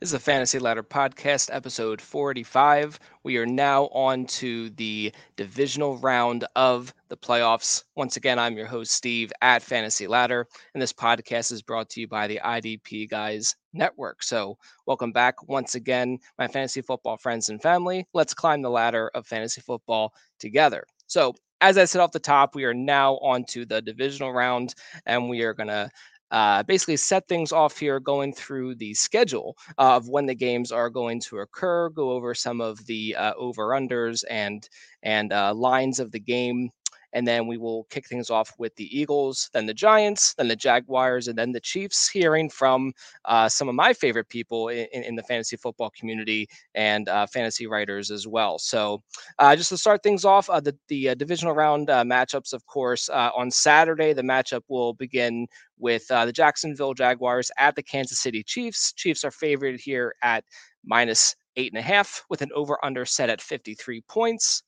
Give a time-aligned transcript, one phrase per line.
[0.00, 2.98] This is a Fantasy Ladder Podcast, episode 45.
[3.22, 7.84] We are now on to the divisional round of the playoffs.
[7.96, 12.00] Once again, I'm your host, Steve, at Fantasy Ladder, and this podcast is brought to
[12.00, 14.22] you by the IDP Guys Network.
[14.22, 18.06] So, welcome back once again, my fantasy football friends and family.
[18.14, 20.82] Let's climb the ladder of fantasy football together.
[21.08, 24.74] So, as I said off the top, we are now on to the divisional round,
[25.04, 25.90] and we are going to
[26.30, 30.90] uh, basically set things off here going through the schedule of when the games are
[30.90, 34.68] going to occur go over some of the uh, over unders and
[35.02, 36.70] and uh, lines of the game
[37.12, 40.56] and then we will kick things off with the Eagles, then the Giants, then the
[40.56, 42.08] Jaguars, and then the Chiefs.
[42.08, 42.92] Hearing from
[43.24, 47.66] uh, some of my favorite people in, in, the fantasy football community and uh, fantasy
[47.66, 48.58] writers as well.
[48.58, 49.02] So,
[49.38, 52.66] uh, just to start things off, uh, the the uh, divisional round uh, matchups, of
[52.66, 55.46] course, on Saturday the matchup will begin
[55.78, 58.92] with the Jacksonville Jaguars at the Kansas City Chiefs.
[58.92, 60.44] Chiefs are favored here at
[60.84, 64.62] minus eight and a half with an over under set at 53 points.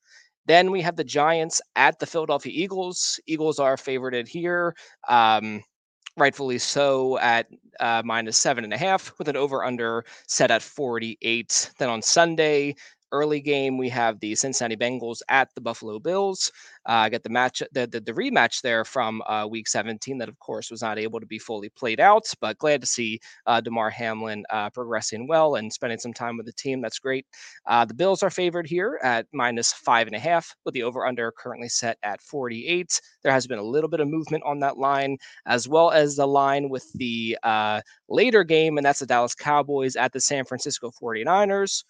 [0.46, 3.20] Then we have the Giants at the Philadelphia Eagles.
[3.26, 4.74] Eagles are favorited here,
[5.08, 5.62] um,
[6.16, 7.46] rightfully so, at
[7.80, 11.70] uh, minus seven and a half, with an over under set at 48.
[11.78, 12.74] Then on Sunday,
[13.12, 16.50] early game, we have the Cincinnati Bengals at the Buffalo Bills.
[16.86, 20.18] Uh, get the match, the, the, the rematch there from uh, Week 17.
[20.18, 23.20] That of course was not able to be fully played out, but glad to see
[23.46, 26.80] uh, Damar Hamlin uh, progressing well and spending some time with the team.
[26.80, 27.26] That's great.
[27.66, 31.32] Uh, the Bills are favored here at minus five and a half, with the over/under
[31.32, 33.00] currently set at 48.
[33.22, 36.26] There has been a little bit of movement on that line, as well as the
[36.26, 40.90] line with the uh, later game, and that's the Dallas Cowboys at the San Francisco
[40.90, 41.84] 49ers.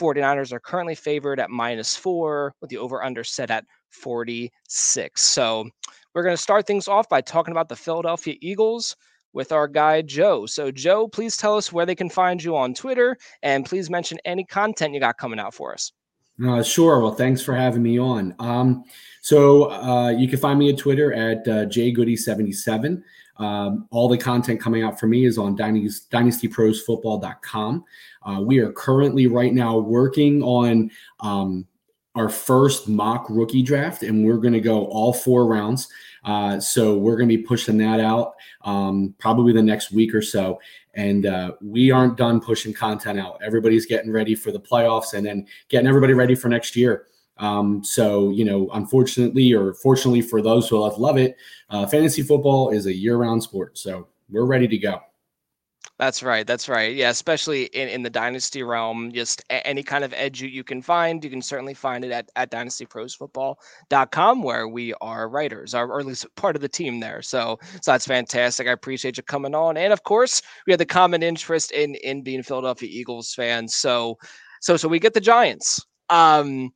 [0.00, 5.22] 49ers are currently favored at minus four with the over under set at 46.
[5.22, 5.68] So
[6.14, 8.96] we're going to start things off by talking about the Philadelphia Eagles
[9.32, 10.46] with our guy Joe.
[10.46, 14.18] So, Joe, please tell us where they can find you on Twitter and please mention
[14.24, 15.92] any content you got coming out for us.
[16.44, 17.00] Uh, sure.
[17.00, 18.34] Well, thanks for having me on.
[18.38, 18.84] Um,
[19.20, 23.02] so, uh, you can find me at Twitter at uh, jgoody77.
[23.36, 27.84] Um, all the content coming out for me is on dynastyprosfootball.com.
[28.22, 30.90] Uh, we are currently right now working on
[31.20, 31.66] um,
[32.14, 35.88] our first mock rookie draft, and we're going to go all four rounds.
[36.24, 40.22] Uh, so we're going to be pushing that out um, probably the next week or
[40.22, 40.58] so.
[40.94, 43.40] And uh, we aren't done pushing content out.
[43.44, 47.06] Everybody's getting ready for the playoffs and then getting everybody ready for next year.
[47.38, 51.36] Um, so, you know, unfortunately or fortunately for those who love it,
[51.70, 53.76] uh, fantasy football is a year round sport.
[53.78, 55.00] So we're ready to go.
[55.98, 56.44] That's right.
[56.44, 56.92] That's right.
[56.92, 60.64] Yeah, especially in, in the dynasty realm, just a- any kind of edge you, you
[60.64, 65.86] can find, you can certainly find it at, at dynastyprosfootball.com where we are writers, or,
[65.86, 67.22] or at least part of the team there.
[67.22, 68.66] So, so that's fantastic.
[68.66, 69.76] I appreciate you coming on.
[69.76, 73.76] And of course, we have the common interest in in being Philadelphia Eagles fans.
[73.76, 74.18] So,
[74.60, 75.80] so so we get the Giants.
[76.10, 76.72] Um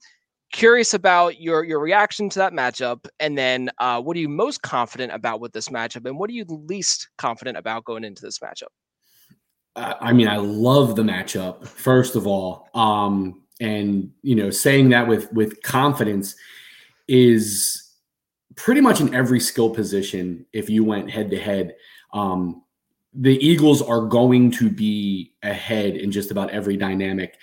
[0.52, 4.62] curious about your your reaction to that matchup and then uh, what are you most
[4.62, 8.38] confident about with this matchup and what are you least confident about going into this
[8.38, 8.68] matchup
[9.78, 12.68] I mean, I love the matchup, first of all.
[12.74, 16.36] Um, and you know, saying that with with confidence
[17.06, 17.92] is
[18.56, 20.46] pretty much in every skill position.
[20.52, 21.76] If you went head to head,
[22.12, 22.62] um,
[23.14, 27.36] the Eagles are going to be ahead in just about every dynamic.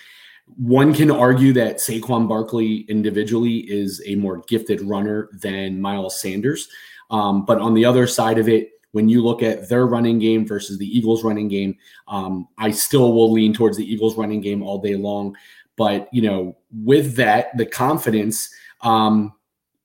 [0.46, 6.70] One can argue that Saquon Barkley individually is a more gifted runner than Miles Sanders.
[7.10, 10.48] Um, but on the other side of it, when you look at their running game
[10.48, 11.76] versus the Eagles running game,
[12.08, 15.36] um, I still will lean towards the Eagles running game all day long.
[15.76, 18.50] But you know, with that, the confidence,
[18.82, 19.34] um,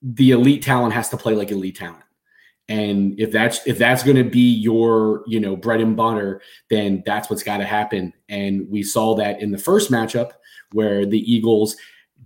[0.01, 2.03] the elite talent has to play like elite talent.
[2.69, 7.03] And if that's if that's going to be your you know bread and butter, then
[7.05, 8.13] that's what's got to happen.
[8.29, 10.31] And we saw that in the first matchup
[10.73, 11.75] where the Eagles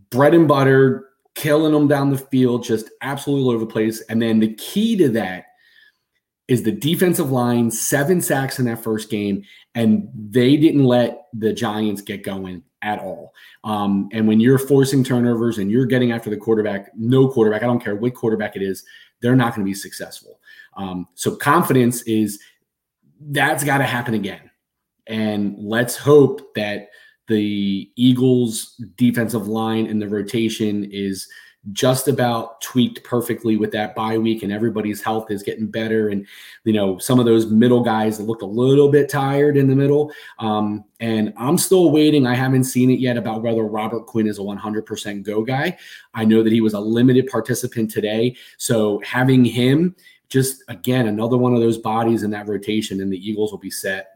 [0.10, 4.02] bread and butter killing them down the field, just absolutely all over the place.
[4.10, 5.46] And then the key to that
[6.48, 11.52] is the defensive line, seven sacks in that first game, and they didn't let the
[11.52, 13.34] Giants get going at all.
[13.64, 17.66] Um, and when you're forcing turnovers and you're getting after the quarterback, no quarterback, I
[17.66, 18.86] don't care what quarterback it is,
[19.22, 20.40] they're not going to be successful.
[20.78, 22.40] Um, so confidence is
[23.20, 24.52] that's got to happen again.
[25.08, 26.90] And let's hope that
[27.28, 31.28] the Eagles' defensive line and the rotation is–
[31.72, 36.10] just about tweaked perfectly with that bye week and everybody's health is getting better.
[36.10, 36.26] And
[36.64, 39.76] you know some of those middle guys that looked a little bit tired in the
[39.76, 40.12] middle.
[40.40, 42.28] Um, and i'm still waiting.
[42.28, 45.78] I haven't seen it yet about whether robert quinn is a 100% go guy.
[46.14, 48.36] I know that he was a limited participant today.
[48.58, 49.96] So having him
[50.30, 53.72] just again another one of those bodies in that rotation and the eagles will be
[53.72, 54.15] set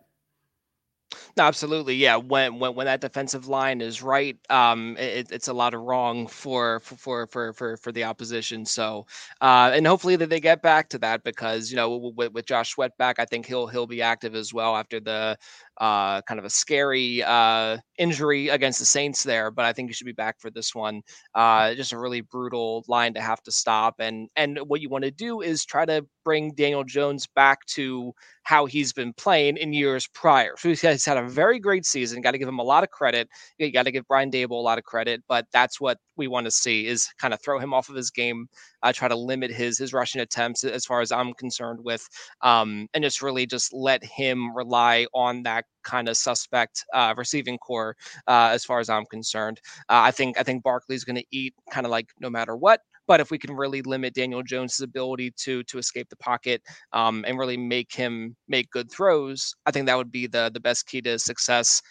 [1.40, 2.18] Absolutely, yeah.
[2.18, 6.28] When when when that defensive line is right, um, it, it's a lot of wrong
[6.28, 8.66] for for for for for the opposition.
[8.66, 9.08] So,
[9.40, 12.72] uh, and hopefully that they get back to that because you know with, with Josh
[12.72, 15.38] Sweat back, I think he'll he'll be active as well after the
[15.80, 19.94] uh, kind of a scary uh, injury against the Saints there, but I think he
[19.94, 21.02] should be back for this one.
[21.36, 25.04] Uh, just a really brutal line to have to stop, and and what you want
[25.06, 29.74] to do is try to bring Daniel Jones back to how he's been playing in
[29.74, 30.56] years prior.
[30.58, 32.22] So he's had a very great season.
[32.22, 33.30] Got to give him a lot of credit.
[33.58, 36.46] You got to give Brian Daboll a lot of credit, but that's what we want
[36.46, 38.48] to see is kind of throw him off of his game,
[38.84, 42.08] uh, try to limit his his rushing attempts as far as I'm concerned with,
[42.42, 47.58] um, and just really just let him rely on that kind of suspect uh, receiving
[47.58, 47.96] corps
[48.28, 49.60] uh, as far as I'm concerned.
[49.90, 52.82] Uh, I think I think Barkley's going to eat kind of like no matter what.
[53.08, 56.62] But if we can really limit Daniel Jones's ability to to escape the pocket
[56.94, 60.60] um, and really make him make good throws, I think that would be the the
[60.60, 61.82] best key to success.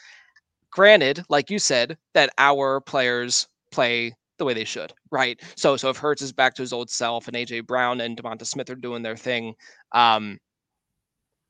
[0.71, 5.41] Granted, like you said, that our players play the way they should, right?
[5.57, 8.47] So so if Hurts is back to his old self and AJ Brown and Devonta
[8.47, 9.55] Smith are doing their thing,
[9.93, 10.39] um,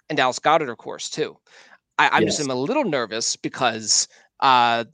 [0.09, 1.37] and Dallas Goedert, of course, too.
[1.99, 2.37] I, am yes.
[2.37, 4.09] just I'm a little nervous because
[4.41, 4.85] uh,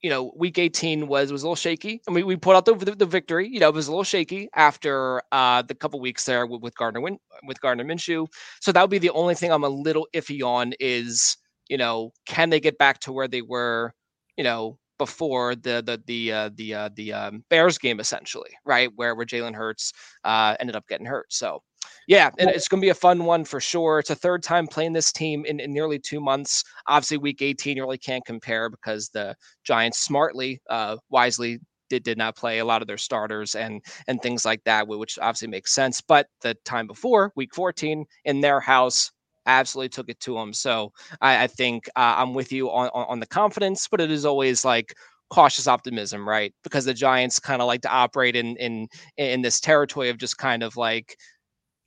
[0.00, 2.00] you know, week 18 was was a little shaky.
[2.08, 3.48] I mean, we put out the, the, the victory.
[3.48, 6.76] You know, it was a little shaky after uh, the couple weeks there with, with
[6.76, 8.26] Gardner Win, with Gardner Minshew.
[8.60, 11.36] So that would be the only thing I'm a little iffy on is
[11.72, 13.94] you know, can they get back to where they were,
[14.36, 18.88] you know, before the the the uh, the uh, the um, Bears game essentially, right,
[18.94, 21.32] where where Jalen Hurts uh, ended up getting hurt.
[21.32, 21.60] So
[22.06, 23.98] yeah, and it's going to be a fun one for sure.
[23.98, 26.62] It's a third time playing this team in, in nearly two months.
[26.86, 29.34] Obviously, week 18, you really can't compare because the
[29.64, 31.58] Giants smartly, uh, wisely
[31.90, 35.18] did, did not play a lot of their starters and and things like that, which
[35.20, 36.00] obviously makes sense.
[36.00, 39.10] But the time before, week 14, in their house,
[39.46, 40.52] absolutely took it to them.
[40.52, 44.10] So I, I think uh, I'm with you on, on, on the confidence, but it
[44.10, 44.94] is always like
[45.30, 46.52] cautious optimism, right?
[46.62, 50.38] Because the Giants kind of like to operate in in in this territory of just
[50.38, 51.16] kind of like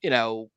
[0.05, 0.49] you know,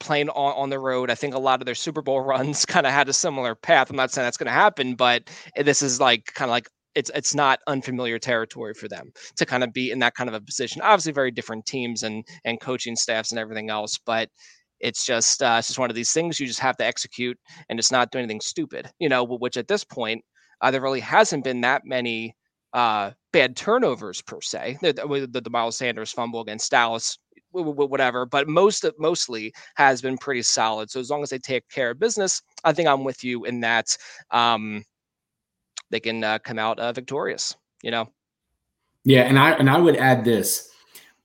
[0.00, 1.10] playing on, on the road.
[1.10, 3.90] I think a lot of their Super Bowl runs kind of had a similar path.
[3.90, 7.10] I'm not saying that's going to happen, but this is like kind of like it's
[7.14, 10.40] it's not unfamiliar territory for them to kind of be in that kind of a
[10.40, 10.82] position.
[10.82, 14.28] Obviously, very different teams and and coaching staffs and everything else, but
[14.80, 17.38] it's just uh, it's just one of these things you just have to execute
[17.68, 19.24] and just not do anything stupid, you know.
[19.24, 20.24] Which at this point,
[20.60, 22.34] uh, there really hasn't been that many
[22.72, 24.78] uh, bad turnovers per se.
[24.80, 24.92] The,
[25.30, 27.18] the, the Miles Sanders fumble against Dallas
[27.52, 30.90] whatever, but most of mostly has been pretty solid.
[30.90, 33.60] So as long as they take care of business, I think I'm with you in
[33.60, 33.96] that
[34.30, 34.84] um,
[35.90, 37.56] they can uh, come out uh, victorious.
[37.82, 38.08] You know.
[39.04, 40.70] Yeah, and I and I would add this.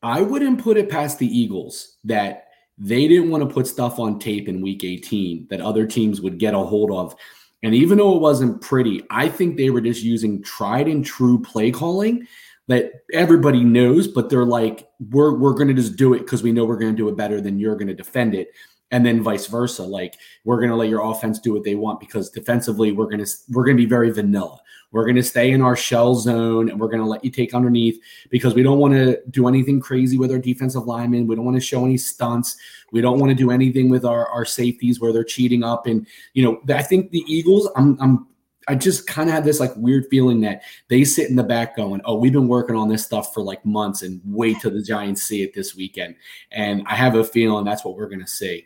[0.01, 2.44] I wouldn't put it past the Eagles that
[2.77, 6.37] they didn't want to put stuff on tape in week 18 that other teams would
[6.37, 7.15] get a hold of.
[7.63, 11.41] And even though it wasn't pretty, I think they were just using tried and true
[11.41, 12.27] play calling
[12.67, 16.51] that everybody knows, but they're like, we're we're going to just do it because we
[16.51, 18.49] know we're going to do it better than you're going to defend it,
[18.91, 19.83] and then vice versa.
[19.83, 23.23] Like we're going to let your offense do what they want because defensively we're going
[23.23, 24.59] to we're going to be very vanilla.
[24.91, 27.53] We're going to stay in our shell zone and we're going to let you take
[27.53, 27.99] underneath
[28.29, 31.27] because we don't want to do anything crazy with our defensive linemen.
[31.27, 32.55] We don't want to show any stunts.
[32.93, 35.85] We don't want to do anything with our, our safeties where they're cheating up.
[35.85, 38.27] And, you know, I think the Eagles, I'm, I'm
[38.67, 41.75] I just kind of had this like weird feeling that they sit in the back
[41.75, 44.81] going, "Oh, we've been working on this stuff for like months, and wait till the
[44.81, 46.15] Giants see it this weekend."
[46.51, 48.65] And I have a feeling that's what we're going to see.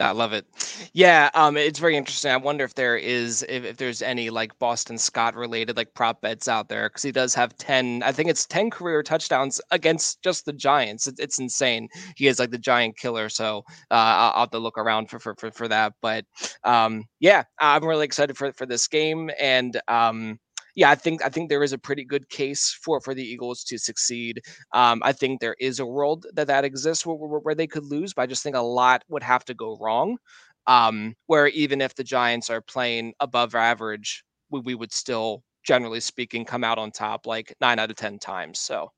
[0.00, 0.44] I love it.
[0.92, 2.32] Yeah, um, it's very interesting.
[2.32, 6.20] I wonder if there is if, if there's any like Boston Scott related like prop
[6.20, 8.02] bets out there because he does have ten.
[8.02, 11.06] I think it's ten career touchdowns against just the Giants.
[11.06, 11.88] It, it's insane.
[12.16, 13.28] He is like the giant killer.
[13.28, 13.58] So
[13.90, 15.92] uh, I'll, have to look around for for for, for that.
[16.02, 16.24] But
[16.64, 20.40] um, yeah, I'm really excited for for this game and um,
[20.74, 23.62] yeah, I think I think there is a pretty good case for for the Eagles
[23.64, 24.40] to succeed.
[24.72, 27.84] Um, I think there is a world that that exists where, where, where, they could
[27.84, 30.18] lose, but I just think a lot would have to go wrong.
[30.66, 36.00] Um, where even if the Giants are playing above average, we, we would still, generally
[36.00, 38.60] speaking, come out on top like nine out of ten times.
[38.60, 38.90] So,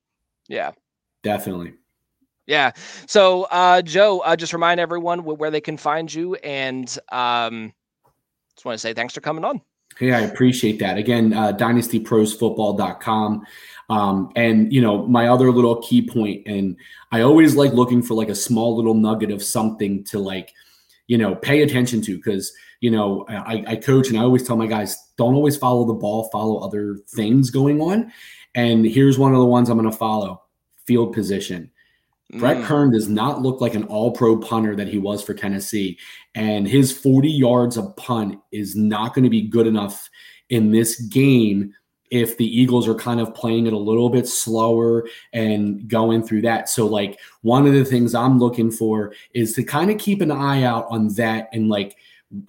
[0.48, 0.72] yeah,
[1.22, 1.74] definitely.
[2.46, 2.70] Yeah.
[3.06, 7.72] So, uh, Joe, uh, just remind everyone where they can find you, and um,
[8.54, 9.60] just want to say thanks for coming on.
[9.98, 10.98] Hey, I appreciate that.
[10.98, 13.46] Again, uh, dynastyprosfootball.com.
[13.88, 16.76] Um, and, you know, my other little key point, and
[17.12, 20.52] I always like looking for like a small little nugget of something to like,
[21.06, 24.56] you know, pay attention to because, you know, I, I coach and I always tell
[24.56, 28.12] my guys, don't always follow the ball, follow other things going on.
[28.54, 30.42] And here's one of the ones I'm going to follow
[30.84, 31.70] field position.
[32.32, 32.40] Mm.
[32.40, 35.98] Brett Kern does not look like an all pro punter that he was for Tennessee.
[36.34, 40.08] And his 40 yards of punt is not going to be good enough
[40.48, 41.74] in this game
[42.10, 46.42] if the Eagles are kind of playing it a little bit slower and going through
[46.42, 46.68] that.
[46.68, 50.30] So, like, one of the things I'm looking for is to kind of keep an
[50.30, 51.96] eye out on that and, like,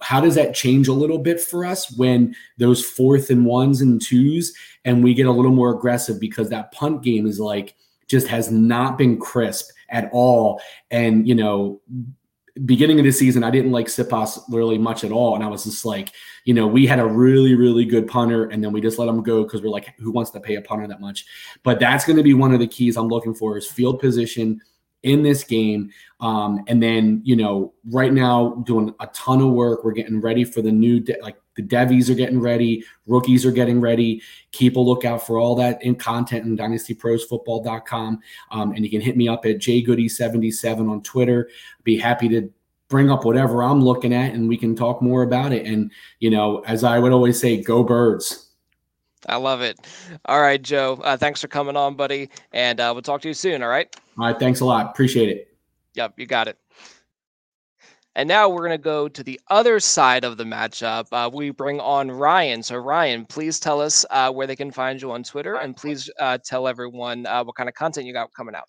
[0.00, 4.02] how does that change a little bit for us when those fourth and ones and
[4.02, 4.52] twos
[4.84, 7.76] and we get a little more aggressive because that punt game is like
[8.08, 10.60] just has not been crisp at all.
[10.90, 11.80] And, you know,
[12.64, 15.34] beginning of the season, I didn't like Siposs really much at all.
[15.34, 16.12] And I was just like,
[16.44, 19.22] you know, we had a really, really good punter, and then we just let him
[19.22, 21.26] go because we're like, who wants to pay a punter that much?
[21.62, 24.60] But that's going to be one of the keys I'm looking for is field position
[25.04, 25.90] in this game.
[26.20, 29.84] Um, and then, you know, right now doing a ton of work.
[29.84, 33.50] We're getting ready for the new, de- like the devies are getting ready, rookies are
[33.50, 34.22] getting ready.
[34.52, 38.20] Keep a lookout for all that in content in dynastyprosfootball.com.
[38.52, 41.50] Um, and you can hit me up at jgoody77 on Twitter.
[41.82, 42.48] Be happy to
[42.86, 45.66] bring up whatever I'm looking at and we can talk more about it.
[45.66, 48.50] And, you know, as I would always say, go birds.
[49.26, 49.80] I love it.
[50.26, 51.00] All right, Joe.
[51.02, 52.30] Uh, thanks for coming on, buddy.
[52.52, 53.64] And uh, we'll talk to you soon.
[53.64, 53.94] All right.
[54.16, 54.38] All right.
[54.38, 54.86] Thanks a lot.
[54.86, 55.52] Appreciate it.
[55.94, 56.14] Yep.
[56.18, 56.56] You got it.
[58.18, 61.06] And now we're going to go to the other side of the matchup.
[61.12, 62.64] Uh, we bring on Ryan.
[62.64, 66.10] So, Ryan, please tell us uh, where they can find you on Twitter and please
[66.18, 68.64] uh, tell everyone uh, what kind of content you got coming out.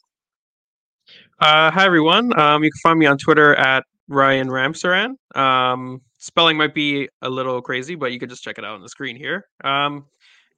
[1.39, 2.39] hi, everyone.
[2.39, 5.15] Um, you can find me on Twitter at Ryan Ramsaran.
[5.35, 8.83] Um, spelling might be a little crazy, but you can just check it out on
[8.83, 9.45] the screen here.
[9.63, 10.05] Um,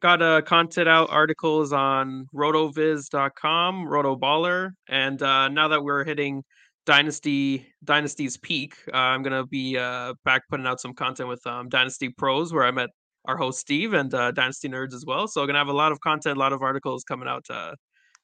[0.02, 6.44] got a content out articles on rotoviz.com, rotoballer, and uh, now that we're hitting
[6.86, 11.70] Dynasty Dynasty's peak, uh, I'm gonna be uh, back putting out some content with um,
[11.70, 12.90] Dynasty Pros, where I met
[13.26, 15.28] our host Steve and uh, Dynasty Nerds as well.
[15.28, 17.76] So I'm gonna have a lot of content, a lot of articles coming out uh,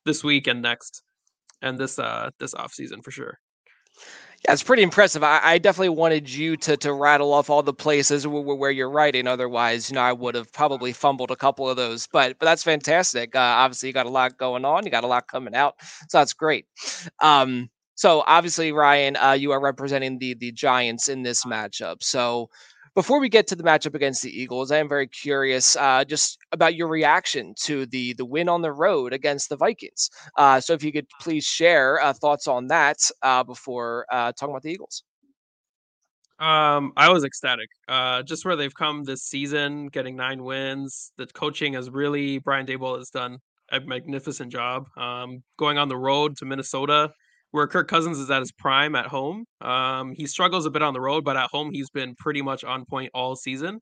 [0.05, 1.03] this week and next,
[1.61, 3.37] and this uh, this off season for sure.
[4.45, 5.23] Yeah, it's pretty impressive.
[5.23, 8.89] I, I, definitely wanted you to to rattle off all the places where, where, you're
[8.89, 9.25] writing.
[9.25, 12.07] Otherwise, you know, I would have probably fumbled a couple of those.
[12.11, 13.35] But but that's fantastic.
[13.35, 14.85] Uh, obviously, you got a lot going on.
[14.85, 15.75] You got a lot coming out,
[16.09, 16.65] so that's great.
[17.19, 22.03] Um, so obviously, Ryan, uh, you are representing the the Giants in this matchup.
[22.03, 22.47] So
[22.93, 26.37] before we get to the matchup against the Eagles, I am very curious uh, just
[26.51, 30.11] about your reaction to the the win on the road against the Vikings.
[30.37, 34.53] Uh, so if you could please share uh, thoughts on that uh, before uh, talking
[34.53, 35.03] about the Eagles.
[36.37, 37.69] Um, I was ecstatic.
[38.25, 41.13] Just where they've come this season, getting nine wins.
[41.17, 43.39] The coaching has really Brian Daboll has done
[43.71, 44.85] a magnificent job.
[44.95, 47.11] Um, going on the road to Minnesota,
[47.57, 49.45] where Kirk Cousins is at his prime at home.
[49.61, 52.63] Um, he struggles a bit on the road, but at home he's been pretty much
[52.63, 53.81] on point all season.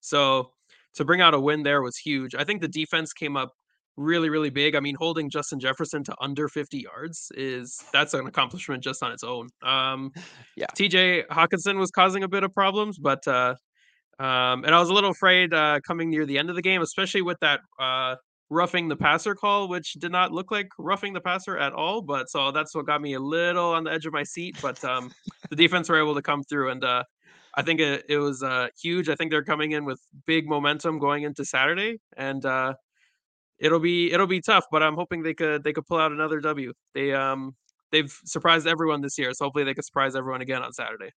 [0.00, 0.50] So
[0.94, 2.34] to bring out a win there was huge.
[2.34, 3.52] I think the defense came up
[3.96, 4.74] really, really big.
[4.74, 9.10] I mean, holding Justin Jefferson to under 50 yards is that's an accomplishment just on
[9.10, 9.48] its own.
[9.62, 10.12] Um,
[10.56, 13.54] yeah, TJ Hockenson was causing a bit of problems, but uh,
[14.18, 16.82] um, and I was a little afraid uh, coming near the end of the game,
[16.82, 18.16] especially with that uh,
[18.50, 22.02] roughing the passer call, which did not look like roughing the passer at all.
[22.02, 24.56] But so that's what got me a little on the edge of my seat.
[24.60, 25.12] But um,
[25.50, 27.04] the defense were able to come through, and uh,
[27.54, 29.08] I think it, it was uh, huge.
[29.08, 32.74] I think they're coming in with big momentum going into Saturday, and uh,
[33.58, 34.66] it'll be it'll be tough.
[34.70, 36.72] But I'm hoping they could they could pull out another W.
[36.94, 37.54] They um
[37.92, 41.10] they've surprised everyone this year, so hopefully they could surprise everyone again on Saturday.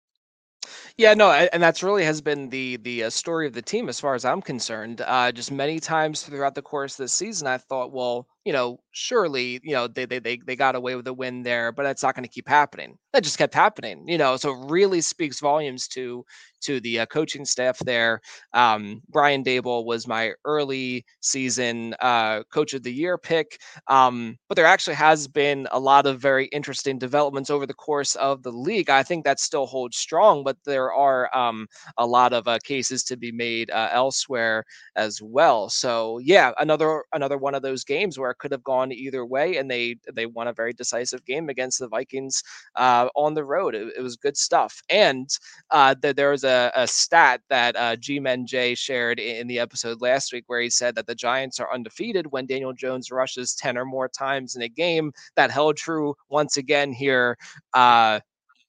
[0.99, 4.01] Yeah, no, and that's really has been the the uh, story of the team as
[4.01, 5.01] far as I'm concerned.
[5.03, 8.81] Uh, just many times throughout the course of the season, I thought, well, you know,
[8.93, 12.03] surely, you know, they they they, they got away with a win there, but that's
[12.03, 12.97] not going to keep happening.
[13.13, 14.39] That just kept happening, you know.
[14.39, 16.25] So it really speaks volumes to
[16.63, 18.21] to the uh, coaching staff there.
[18.55, 24.57] Um, Brian Daboll was my early season uh, coach of the year pick, um, but
[24.57, 28.53] there actually has been a lot of very interesting developments over the course of the
[28.53, 28.91] league.
[28.91, 31.67] I think that still holds strong, but there are um,
[31.99, 34.65] a lot of uh, cases to be made uh, elsewhere
[34.97, 35.69] as well.
[35.69, 39.71] So yeah, another another one of those games where could have gone either way, and
[39.71, 42.43] they they won a very decisive game against the Vikings
[42.77, 43.75] uh, on the road.
[43.75, 45.29] It, it, was good stuff, and
[45.71, 50.01] uh, the, there was a, a stat that uh, G-Men J shared in the episode
[50.01, 53.77] last week where he said that the Giants are undefeated when Daniel Jones rushes ten
[53.79, 55.13] or more times in a game.
[55.37, 57.37] That held true once again here.
[57.75, 58.21] Uh,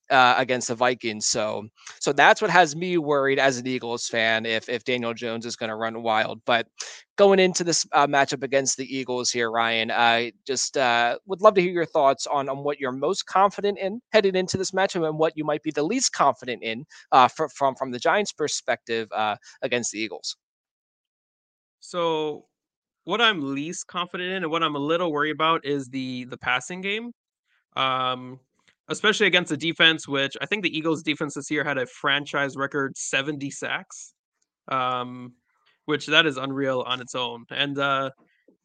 [0.10, 1.28] uh, against the Vikings.
[1.28, 1.68] So
[2.00, 5.56] so that's what has me worried as an Eagles fan if if Daniel Jones is
[5.56, 6.42] going to run wild.
[6.46, 6.68] But
[7.18, 11.56] going into this uh, matchup against the Eagles here, Ryan, I just uh, would love
[11.56, 15.08] to hear your thoughts on on what you're most confident in heading into this matchup
[15.08, 18.32] and what you might be the least confident in uh, for, from from the Giants'
[18.32, 20.38] perspective uh, against the Eagles.
[21.80, 22.46] So
[23.06, 26.38] what I'm least confident in and what I'm a little worried about is the the
[26.38, 27.12] passing game.
[27.76, 28.40] Um,
[28.90, 32.56] especially against the defense, which I think the Eagles' defense this year had a franchise
[32.56, 34.14] record 70 sacks,
[34.70, 35.34] um,
[35.86, 37.46] which that is unreal on its own.
[37.52, 38.12] And uh,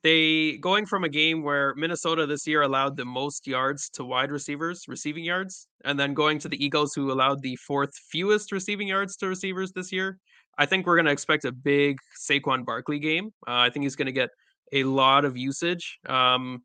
[0.02, 4.30] they going from a game where Minnesota this year allowed the most yards to wide
[4.30, 8.88] receivers, receiving yards, and then going to the Eagles who allowed the fourth fewest receiving
[8.88, 10.18] yards to receivers this year.
[10.58, 13.30] I think we're going to expect a big Saquon Barkley game.
[13.46, 14.30] Uh, I think he's going to get
[14.72, 16.62] a lot of usage, um,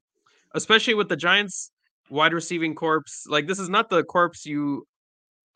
[0.55, 1.71] especially with the Giants
[2.09, 3.03] wide receiving corps.
[3.27, 4.85] Like this is not the corps you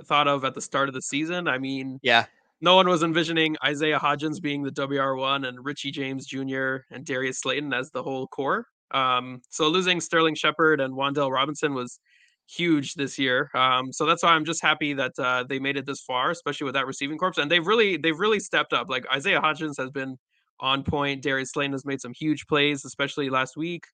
[0.05, 1.47] thought of at the start of the season.
[1.47, 2.25] I mean, yeah,
[2.61, 6.77] no one was envisioning Isaiah Hodgins being the WR1 and Richie James Jr.
[6.91, 8.65] and Darius Slayton as the whole corps.
[8.91, 11.99] Um, so losing Sterling Shepard and Wan'Dale Robinson was
[12.47, 13.49] huge this year.
[13.55, 16.65] Um, so that's why I'm just happy that uh, they made it this far, especially
[16.65, 17.33] with that receiving corps.
[17.37, 18.89] And they've really they've really stepped up.
[18.89, 20.17] Like Isaiah Hodgins has been
[20.59, 21.23] on point.
[21.23, 23.85] Darius Slayton has made some huge plays, especially last week.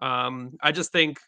[0.00, 1.18] Um, I just think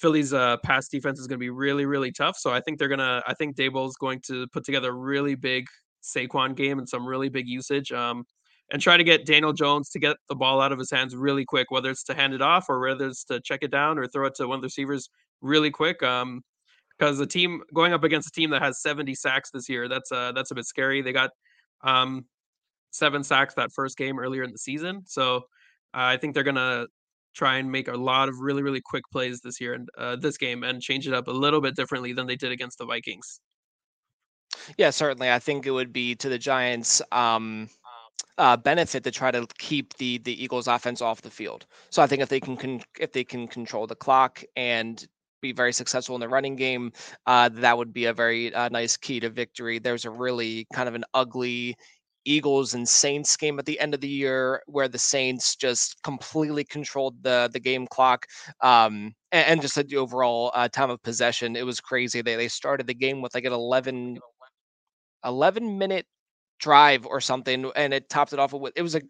[0.00, 2.38] Philly's uh, pass defense is going to be really, really tough.
[2.38, 3.22] So I think they're gonna.
[3.26, 5.66] I think Daboll's going to put together a really big
[6.02, 7.92] Saquon game and some really big usage.
[7.92, 8.24] Um,
[8.72, 11.44] and try to get Daniel Jones to get the ball out of his hands really
[11.44, 14.06] quick, whether it's to hand it off or whether it's to check it down or
[14.06, 16.02] throw it to one of the receivers really quick.
[16.02, 16.42] Um,
[16.98, 20.12] because the team going up against a team that has 70 sacks this year, that's
[20.12, 21.02] uh that's a bit scary.
[21.02, 21.30] They got
[21.82, 22.26] um
[22.90, 25.36] seven sacks that first game earlier in the season, so
[25.94, 26.86] uh, I think they're gonna
[27.34, 30.36] try and make a lot of really really quick plays this year and uh, this
[30.36, 33.40] game and change it up a little bit differently than they did against the Vikings.
[34.76, 35.30] Yeah, certainly.
[35.30, 37.68] I think it would be to the Giants' um,
[38.38, 41.66] uh, benefit to try to keep the the Eagles' offense off the field.
[41.90, 45.06] So I think if they can, con- if they can control the clock and
[45.40, 46.92] be very successful in the running game,
[47.26, 49.78] uh, that would be a very uh, nice key to victory.
[49.78, 51.76] There's a really kind of an ugly
[52.24, 56.64] Eagles and Saints game at the end of the year where the Saints just completely
[56.64, 58.26] controlled the the game clock
[58.62, 61.56] um, and, and, just the overall uh, time of possession.
[61.56, 62.22] It was crazy.
[62.22, 64.18] They they started the game with like an 11
[65.24, 66.06] 11 minute
[66.58, 69.06] drive or something and it topped it off with it was like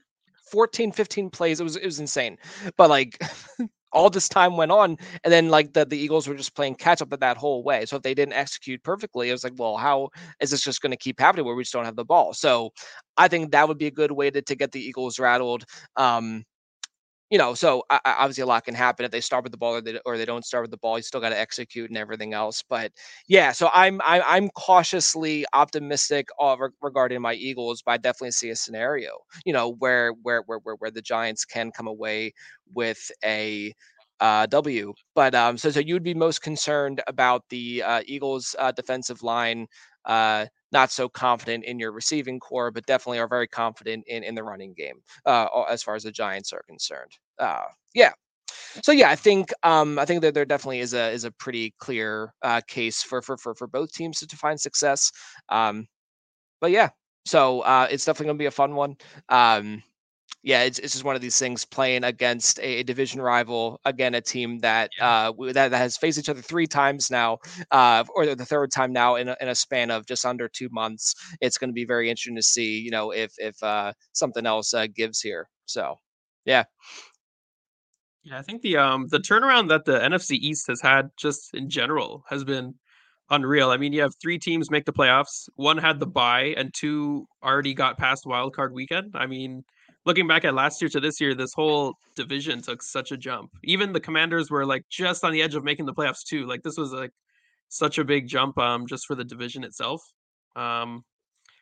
[0.50, 2.36] 14 15 plays it was it was insane
[2.76, 3.20] but like
[3.92, 7.02] all this time went on and then like the, the eagles were just playing catch
[7.02, 7.84] up in that whole way.
[7.86, 10.92] So if they didn't execute perfectly it was like well how is this just going
[10.92, 12.34] to keep happening where we just don't have the ball?
[12.34, 12.70] So
[13.16, 15.64] i think that would be a good way to, to get the eagles rattled
[15.96, 16.44] um
[17.30, 19.80] you know, so obviously a lot can happen if they start with the ball or
[19.80, 20.98] they, or they don't start with the ball.
[20.98, 22.62] You still got to execute and everything else.
[22.68, 22.92] But
[23.28, 26.28] yeah, so I'm I, am i am cautiously optimistic
[26.82, 30.74] regarding my Eagles, but I definitely see a scenario, you know, where where where where,
[30.76, 32.32] where the Giants can come away
[32.74, 33.74] with a
[34.20, 34.92] uh, W.
[35.14, 39.66] But um, so so you'd be most concerned about the uh, Eagles' uh, defensive line
[40.04, 44.34] uh, not so confident in your receiving corps, but definitely are very confident in in
[44.34, 47.12] the running game uh, as far as the Giants are concerned.
[47.38, 48.12] Uh, yeah.
[48.84, 51.74] So yeah, I think um, I think that there definitely is a is a pretty
[51.78, 55.10] clear uh, case for for for for both teams to, find success.
[55.48, 55.86] Um,
[56.60, 56.90] but yeah,
[57.26, 58.96] so uh, it's definitely to be a fun one.
[59.28, 59.82] Um,
[60.42, 64.14] yeah, it's, it's just one of these things playing against a, a division rival, again,
[64.14, 65.28] a team that yeah.
[65.28, 67.38] uh, that, that has faced each other three times now,
[67.70, 70.68] uh, or the third time now in a, in a span of just under two
[70.70, 71.14] months.
[71.40, 74.72] It's going to be very interesting to see, you know, if if uh, something else
[74.72, 75.46] uh, gives here.
[75.66, 75.96] So,
[76.46, 76.64] yeah.
[78.22, 81.68] Yeah, I think the um the turnaround that the NFC East has had just in
[81.70, 82.74] general has been
[83.30, 83.70] unreal.
[83.70, 85.48] I mean, you have three teams make the playoffs.
[85.56, 89.14] One had the bye, and two already got past wild card weekend.
[89.14, 89.64] I mean,
[90.06, 93.50] looking back at last year to this year, this whole division took such a jump.
[93.64, 96.46] Even the Commanders were like just on the edge of making the playoffs too.
[96.46, 97.12] Like this was like
[97.68, 100.02] such a big jump um just for the division itself.
[100.56, 101.04] Um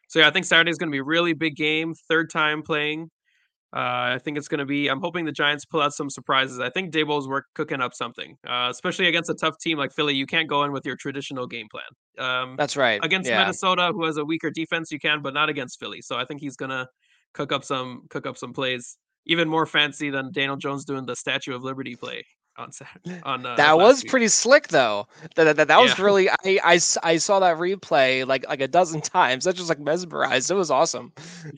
[0.08, 2.62] so yeah, I think Saturday is going to be a really big game, third time
[2.62, 3.10] playing.
[3.76, 4.88] Uh, I think it's going to be.
[4.88, 6.58] I'm hoping the Giants pull out some surprises.
[6.58, 10.14] I think Daboll's work cooking up something, uh, especially against a tough team like Philly.
[10.14, 12.26] You can't go in with your traditional game plan.
[12.26, 12.98] Um, That's right.
[13.04, 13.38] Against yeah.
[13.38, 16.00] Minnesota, who has a weaker defense, you can, but not against Philly.
[16.00, 16.88] So I think he's gonna
[17.34, 21.14] cook up some cook up some plays even more fancy than Daniel Jones doing the
[21.14, 22.24] Statue of Liberty play
[22.58, 22.70] on
[23.22, 24.10] on uh, that was week.
[24.10, 25.06] pretty slick though.
[25.36, 26.04] That that, that was yeah.
[26.04, 29.44] really I, I I saw that replay like like a dozen times.
[29.44, 30.50] That just like mesmerized.
[30.50, 31.12] It was awesome.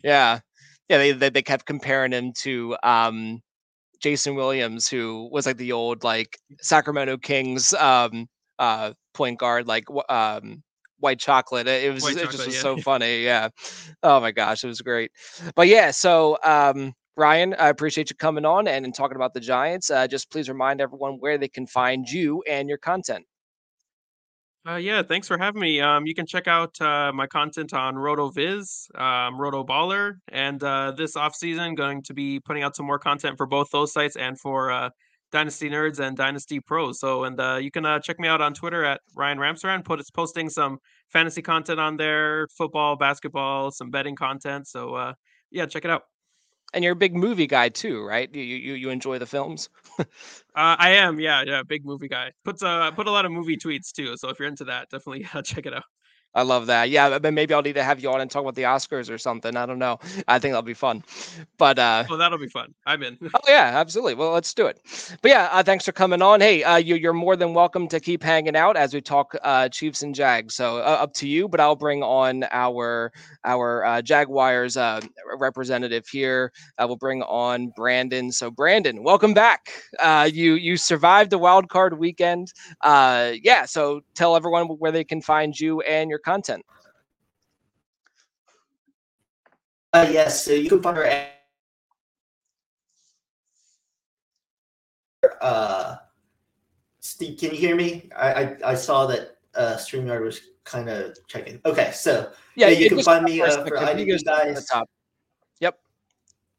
[0.04, 0.40] Yeah.
[0.88, 3.40] Yeah they they, they kept comparing him to um
[4.00, 8.28] Jason Williams who was like the old like Sacramento Kings um
[8.58, 10.62] uh point guard like um
[11.00, 11.66] white chocolate.
[11.66, 12.62] It was, it chocolate, just was yeah.
[12.62, 13.24] so funny.
[13.24, 13.48] Yeah.
[14.02, 15.10] Oh my gosh, it was great.
[15.54, 19.40] But yeah, so um, Ryan, I appreciate you coming on and, and talking about the
[19.40, 19.90] Giants.
[19.90, 23.26] Uh, just please remind everyone where they can find you and your content.
[24.68, 25.80] Uh, yeah, thanks for having me.
[25.80, 30.92] Um, you can check out uh, my content on RotoViz, um, Roto Baller, and uh,
[30.92, 34.16] this off season going to be putting out some more content for both those sites
[34.16, 34.90] and for uh,
[35.32, 37.00] Dynasty Nerds and Dynasty Pros.
[37.00, 39.84] So, and uh, you can uh, check me out on Twitter at Ryan Ramsaran.
[39.84, 44.66] Put it's posting some fantasy content on there, football, basketball, some betting content.
[44.66, 45.14] So, uh,
[45.50, 46.02] yeah, check it out.
[46.72, 48.32] And you're a big movie guy too, right?
[48.32, 49.68] You you you enjoy the films?
[49.98, 50.04] uh,
[50.54, 52.30] I am, yeah, yeah, big movie guy.
[52.44, 54.16] Puts uh put a lot of movie tweets too.
[54.16, 55.82] So if you're into that, definitely uh, check it out.
[56.34, 56.90] I love that.
[56.90, 59.18] Yeah, but maybe I'll need to have you on and talk about the Oscars or
[59.18, 59.56] something.
[59.56, 59.98] I don't know.
[60.28, 61.02] I think that'll be fun.
[61.58, 62.72] But uh Oh, that'll be fun.
[62.86, 63.18] I'm in.
[63.34, 64.14] oh yeah, absolutely.
[64.14, 64.80] Well, let's do it.
[65.22, 66.40] But yeah, uh, thanks for coming on.
[66.40, 69.68] Hey, uh, you, you're more than welcome to keep hanging out as we talk uh,
[69.68, 70.54] Chiefs and Jags.
[70.54, 71.48] So uh, up to you.
[71.48, 73.12] But I'll bring on our
[73.44, 75.00] our uh, Jaguars uh,
[75.36, 76.52] representative here.
[76.78, 78.30] I will bring on Brandon.
[78.30, 79.70] So Brandon, welcome back.
[79.98, 82.52] Uh, you you survived the wild card weekend.
[82.82, 83.64] Uh, yeah.
[83.66, 86.64] So tell everyone where they can find you and your content.
[89.92, 91.40] Uh, yes, so you can find her at
[95.40, 95.96] uh,
[97.00, 98.08] Steve, can you hear me?
[98.16, 101.60] I I, I saw that uh, StreamYard was kind of checking.
[101.64, 104.68] Okay, so yeah, yeah you can find me uh, for IDP guys.
[105.60, 105.78] Yep.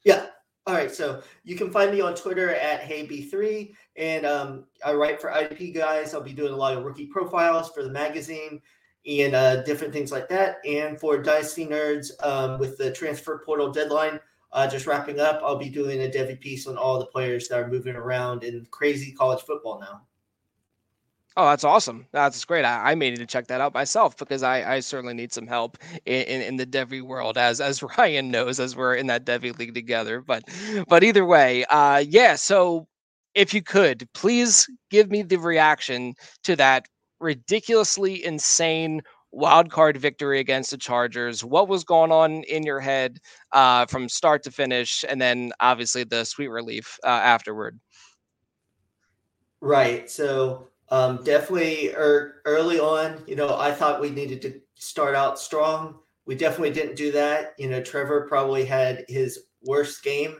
[0.03, 0.25] Yeah.
[0.67, 5.19] All right, so you can find me on Twitter at HeyB3, and um, I write
[5.19, 6.13] for IDP guys.
[6.13, 8.61] I'll be doing a lot of rookie profiles for the magazine
[9.07, 10.57] and uh, different things like that.
[10.65, 14.19] And for Dynasty Nerds, um, with the transfer portal deadline
[14.53, 17.59] uh, just wrapping up, I'll be doing a Devy piece on all the players that
[17.59, 20.01] are moving around in crazy college football now.
[21.37, 22.05] Oh, that's awesome.
[22.11, 22.65] That's great.
[22.65, 25.47] I, I may need to check that out myself because I, I certainly need some
[25.47, 29.25] help in, in, in, the Devy world, as as Ryan knows, as we're in that
[29.25, 30.19] Devy league together.
[30.19, 30.43] But
[30.89, 32.35] but either way, uh, yeah.
[32.35, 32.87] So
[33.33, 36.85] if you could please give me the reaction to that
[37.21, 41.43] ridiculously insane wild card victory against the Chargers.
[41.43, 43.19] What was going on in your head
[43.53, 47.79] uh, from start to finish, and then obviously the sweet relief uh, afterward?
[49.61, 50.09] Right.
[50.09, 55.39] So um, definitely er, early on, you know, I thought we needed to start out
[55.39, 55.99] strong.
[56.25, 57.53] We definitely didn't do that.
[57.57, 60.37] You know, Trevor probably had his worst game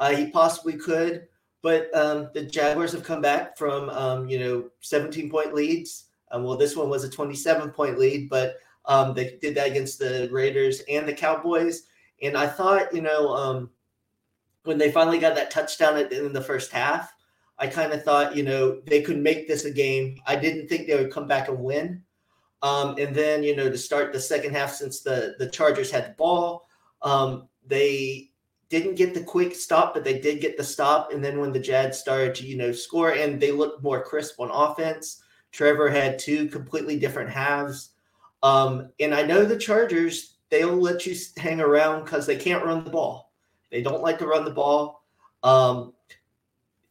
[0.00, 1.28] uh, he possibly could.
[1.62, 6.44] But um, the Jaguars have come back from, um, you know, 17 point leads um,
[6.44, 10.28] well, this one was a 27 point lead, but um, they did that against the
[10.32, 11.84] Raiders and the Cowboys.
[12.22, 13.70] And I thought, you know, um,
[14.64, 17.12] when they finally got that touchdown in the first half,
[17.58, 20.18] I kind of thought, you know, they could make this a game.
[20.26, 22.02] I didn't think they would come back and win.
[22.62, 26.06] Um, and then, you know, to start the second half, since the the Chargers had
[26.06, 26.66] the ball,
[27.02, 28.30] um, they
[28.68, 31.12] didn't get the quick stop, but they did get the stop.
[31.12, 34.40] And then when the Jags started to, you know, score and they looked more crisp
[34.40, 37.90] on offense, Trevor had two completely different halves.
[38.42, 42.84] Um, and I know the Chargers, they'll let you hang around because they can't run
[42.84, 43.32] the ball.
[43.70, 45.04] They don't like to run the ball.
[45.42, 45.94] Um,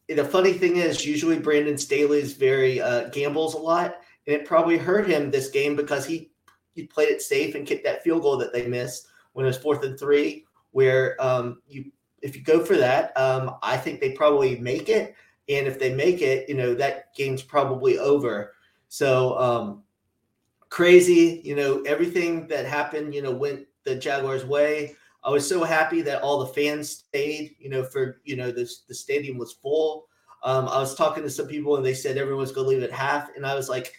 [0.08, 4.46] the funny thing is, usually Brandon Staley is very uh, gambles a lot, and it
[4.46, 6.30] probably hurt him this game because he
[6.74, 9.58] he played it safe and kicked that field goal that they missed when it was
[9.58, 10.46] fourth and three.
[10.72, 11.92] Where um, you
[12.22, 15.14] if you go for that, um, I think they probably make it.
[15.50, 18.54] And if they make it, you know, that game's probably over.
[18.88, 19.82] So um,
[20.68, 24.94] crazy, you know, everything that happened, you know, went the Jaguars' way.
[25.24, 28.82] I was so happy that all the fans stayed, you know, for, you know, this,
[28.88, 30.06] the stadium was full.
[30.42, 32.82] Um, I was talking to some people and they said everyone was going to leave
[32.82, 33.30] at half.
[33.36, 33.92] And I was like,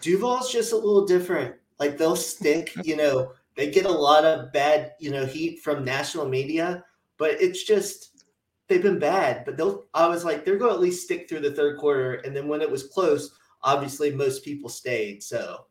[0.00, 1.54] Duval's just a little different.
[1.78, 5.84] Like they'll stick, you know, they get a lot of bad, you know, heat from
[5.84, 6.84] national media,
[7.18, 8.11] but it's just
[8.72, 9.84] they've been bad, but they'll.
[9.94, 12.48] I was like, they're going to at least stick through the third quarter, and then
[12.48, 15.22] when it was close, obviously most people stayed.
[15.22, 15.66] So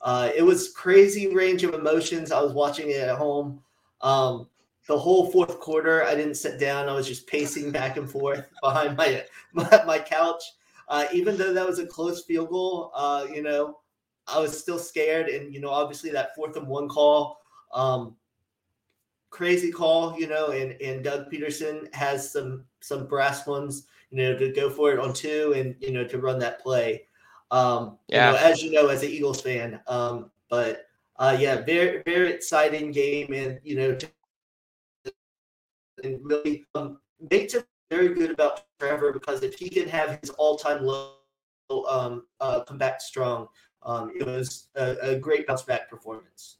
[0.00, 2.32] uh, it was crazy range of emotions.
[2.32, 3.60] I was watching it at home.
[4.00, 4.48] Um,
[4.88, 6.88] the whole fourth quarter, I didn't sit down.
[6.88, 10.42] I was just pacing back and forth behind my my, my couch.
[10.88, 13.78] Uh, even though that was a close field goal, uh, you know,
[14.28, 15.28] I was still scared.
[15.28, 17.38] And you know, obviously that fourth and one call.
[17.74, 18.16] Um,
[19.30, 24.36] crazy call, you know, and and Doug Pederson has some some brass ones, you know,
[24.38, 27.06] to go for it on two and you know to run that play.
[27.50, 30.86] Um, yeah, you know, as you know, as an Eagles fan, um, but
[31.16, 33.98] uh, yeah, very very exciting game, and you know,
[36.02, 36.98] and really um,
[37.30, 41.12] makes it very good about Trevor because if he can have his all time low
[41.88, 43.48] um, uh, come back strong,
[43.82, 46.58] um, it was a, a great bounce back performance.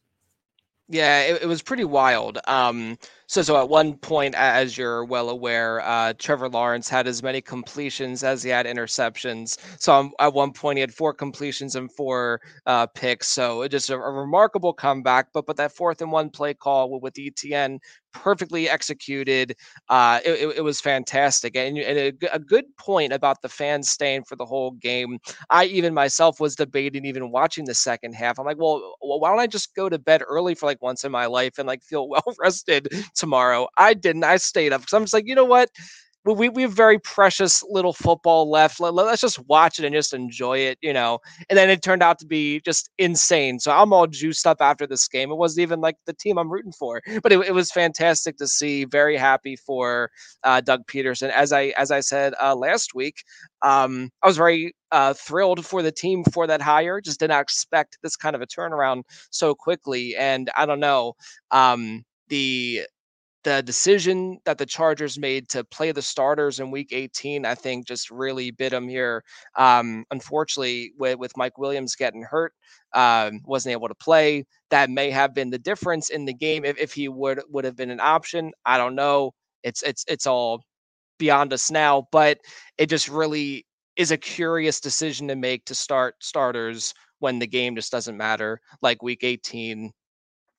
[0.88, 2.38] Yeah, it, it was pretty wild.
[2.46, 2.96] Um,
[3.27, 7.40] so, so at one point, as you're well aware, uh, Trevor Lawrence had as many
[7.40, 9.59] completions as he had interceptions.
[9.81, 13.27] So um, at one point, he had four completions and four uh, picks.
[13.27, 15.33] So it just a, a, remarkable comeback.
[15.33, 17.81] But but that fourth and one play call with ETN
[18.22, 19.57] perfectly executed.
[19.88, 24.24] Uh, it, it, was fantastic, and, and a, a, good point about the fans staying
[24.24, 25.18] for the whole game.
[25.50, 28.38] I even myself was debating even watching the second half.
[28.38, 31.05] I'm like, well, well, why don't I just go to bed early for like once
[31.05, 33.68] in my life and like feel well rested tomorrow?
[33.76, 34.24] I didn't.
[34.24, 35.70] I stayed up because I'm just like, you know what?
[36.27, 38.81] We, we have very precious little football left.
[38.81, 41.21] Let, us just watch it and just enjoy it, you know.
[41.49, 43.61] And then it turned out to be just insane.
[43.61, 45.31] So I'm all juiced up after this game.
[45.31, 48.49] It wasn't even like the team I'm rooting for, but it, it was fantastic to
[48.49, 48.85] see.
[48.85, 50.11] Very happy for
[50.43, 51.31] uh, Doug Pederson.
[51.31, 53.23] As I as I said uh, last week,
[53.62, 57.01] um, I was very uh, thrilled for the team for that hire.
[57.01, 60.17] Just did not expect this kind of a turnaround so quickly.
[60.17, 61.15] And I don't know.
[61.51, 62.83] Um, the
[63.46, 67.87] the decision that the Chargers made to play the starters in Week 18, I think,
[67.87, 69.22] just really bit them here.
[69.54, 72.52] Um, unfortunately, with, with Mike Williams getting hurt,
[72.92, 74.44] um, wasn't able to play.
[74.70, 76.64] That may have been the difference in the game.
[76.64, 79.30] If, if he would would have been an option, I don't know.
[79.62, 80.64] It's it's it's all
[81.16, 82.38] beyond us now, but
[82.78, 87.76] it just really is a curious decision to make to start starters when the game
[87.76, 88.61] just doesn't matter.
[88.82, 89.92] Like Week 18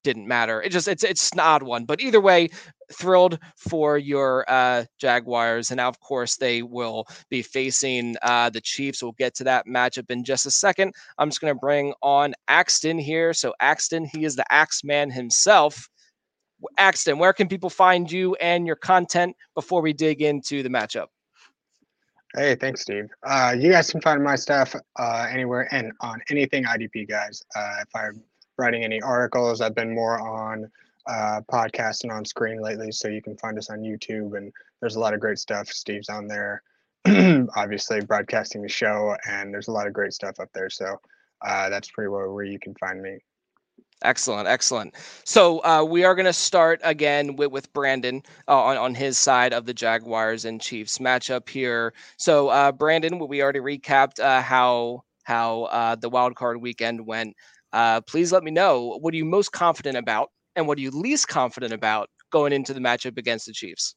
[0.07, 0.61] didn't matter.
[0.61, 2.47] It just it's it's an odd one, but either way,
[2.93, 8.61] thrilled for your uh, Jaguars, and now of course they will be facing uh, the
[8.61, 9.03] Chiefs.
[9.03, 10.93] We'll get to that matchup in just a second.
[11.17, 13.33] I'm just going to bring on Axton here.
[13.33, 15.89] So Axton, he is the Axe Man himself.
[16.77, 21.07] Axton, where can people find you and your content before we dig into the matchup?
[22.33, 23.09] Hey, thanks, Steve.
[23.23, 27.43] Uh, you guys can find my stuff uh, anywhere and on anything IDP, guys.
[27.55, 28.23] Uh, if I'm
[28.57, 29.61] writing any articles.
[29.61, 30.69] I've been more on
[31.07, 34.99] uh, podcasting on screen lately, so you can find us on YouTube, and there's a
[34.99, 35.67] lot of great stuff.
[35.69, 36.63] Steve's on there,
[37.55, 40.69] obviously broadcasting the show, and there's a lot of great stuff up there.
[40.69, 40.99] So
[41.45, 43.19] uh, that's pretty well where you can find me.
[44.03, 44.93] Excellent, excellent.
[45.25, 49.17] So uh, we are going to start again with, with Brandon uh, on on his
[49.17, 51.93] side of the Jaguars and Chiefs matchup here.
[52.17, 57.35] So uh, Brandon, we already recapped uh, how how uh, the wild card weekend went.
[57.77, 60.89] Uh, please let me know what are you most confident about and what are you
[60.89, 63.93] least confident about going into the matchup against the Chiefs?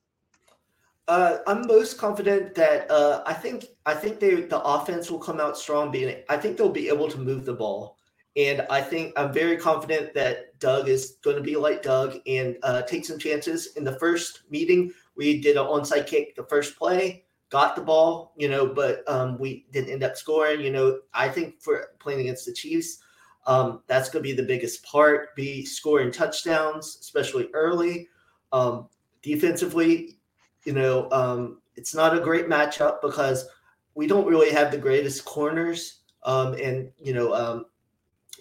[1.09, 5.41] Uh, I'm most confident that uh, I think I think they the offense will come
[5.41, 5.91] out strong.
[5.91, 7.97] Being I think they'll be able to move the ball,
[8.37, 12.59] and I think I'm very confident that Doug is going to be like Doug and
[12.63, 13.77] uh, take some chances.
[13.77, 18.35] In the first meeting, we did an onside kick the first play, got the ball,
[18.37, 20.61] you know, but um, we didn't end up scoring.
[20.61, 22.99] You know, I think for playing against the Chiefs,
[23.51, 25.35] um, that's going to be the biggest part.
[25.35, 28.07] Be scoring touchdowns, especially early.
[28.53, 28.89] Um,
[29.23, 30.19] defensively,
[30.65, 33.49] you know, um, it's not a great matchup because
[33.97, 37.67] we don't really have the greatest corners um, and you know um,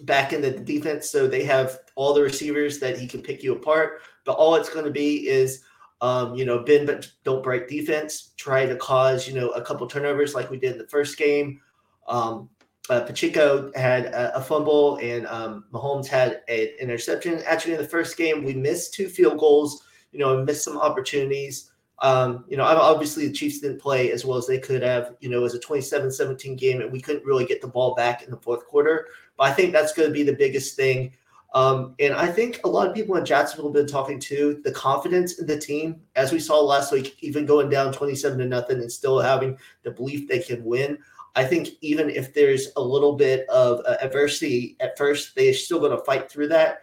[0.02, 1.10] back in the defense.
[1.10, 4.02] So they have all the receivers that he can pick you apart.
[4.24, 5.64] But all it's going to be is
[6.02, 8.30] um, you know, bend but don't break defense.
[8.36, 11.60] Try to cause you know a couple turnovers like we did in the first game.
[12.06, 12.48] Um,
[12.90, 17.42] uh, Pacheco had a, a fumble and um, Mahomes had an interception.
[17.46, 19.84] Actually, in the first game, we missed two field goals.
[20.12, 21.70] You know, and missed some opportunities.
[22.00, 25.14] Um, you know, obviously the Chiefs didn't play as well as they could have.
[25.20, 28.22] You know, it was a 27-17 game, and we couldn't really get the ball back
[28.22, 29.06] in the fourth quarter.
[29.36, 31.12] But I think that's going to be the biggest thing.
[31.54, 34.72] Um, and I think a lot of people in Jacksonville have been talking to the
[34.72, 38.78] confidence in the team, as we saw last week, even going down 27 to nothing
[38.78, 40.98] and still having the belief they can win.
[41.36, 45.78] I think even if there's a little bit of uh, adversity at first, they're still
[45.78, 46.82] going to fight through that.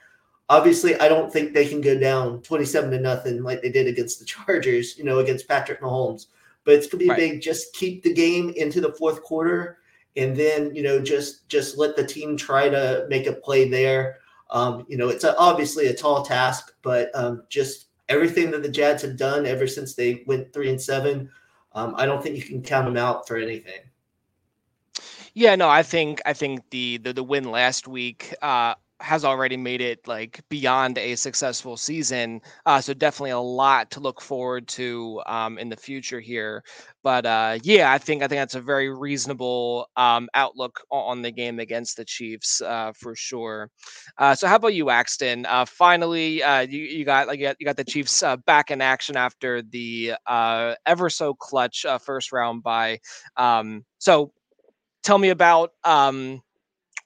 [0.50, 4.20] Obviously, I don't think they can go down 27 to nothing like they did against
[4.20, 6.28] the Chargers, you know, against Patrick Mahomes.
[6.64, 7.18] But it's going to be right.
[7.18, 7.42] big.
[7.42, 9.80] Just keep the game into the fourth quarter,
[10.18, 14.18] and then you know, just just let the team try to make a play there.
[14.50, 18.70] Um, you know, it's a, obviously a tall task, but um, just everything that the
[18.70, 21.30] Jags have done ever since they went three and seven,
[21.74, 23.80] um, I don't think you can count them out for anything.
[25.38, 29.56] Yeah, no, I think I think the the, the win last week uh, has already
[29.56, 32.42] made it like beyond a successful season.
[32.66, 36.64] Uh, so definitely a lot to look forward to um, in the future here.
[37.04, 41.32] But uh, yeah, I think I think that's a very reasonable um, outlook on the
[41.32, 43.70] game against the Chiefs uh, for sure.
[44.18, 45.46] Uh, so how about you, Axton?
[45.46, 48.82] Uh, finally, uh, you you got like you got, you got the Chiefs back in
[48.82, 50.16] action after the
[50.88, 52.98] ever so clutch first round bye.
[53.38, 54.32] Um, so
[55.08, 56.44] tell me about um,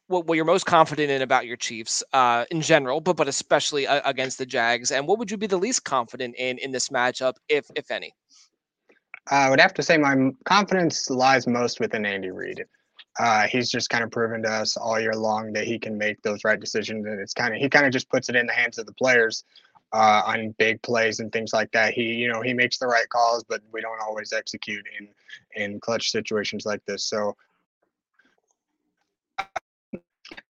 [0.08, 3.86] what, what you're most confident in about your Chiefs uh, in general, but but especially
[3.86, 6.90] uh, against the Jags, and what would you be the least confident in in this
[6.90, 8.14] matchup, if if any?
[9.30, 12.66] I would have to say my confidence lies most within Andy Reid.
[13.20, 16.20] Uh, he's just kind of proven to us all year long that he can make
[16.24, 18.54] those right decisions, and it's kind of he kind of just puts it in the
[18.54, 19.44] hands of the players
[19.94, 21.94] uh, on big plays and things like that.
[21.94, 25.08] He, you know, he makes the right calls, but we don't always execute in
[25.62, 27.04] in clutch situations like this.
[27.04, 27.36] So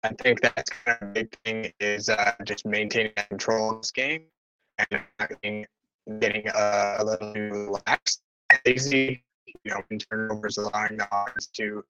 [0.03, 3.91] I think that's kind of a big thing is uh, just maintaining control of this
[3.91, 4.25] game
[4.91, 5.67] and
[6.21, 8.23] getting uh, a little relaxed,
[8.67, 11.85] easy, you know, in turnovers, allowing the offense to